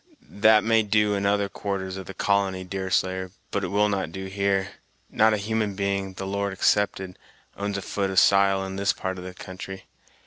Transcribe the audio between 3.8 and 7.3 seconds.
not do here. Not a human being, the Lord excepted,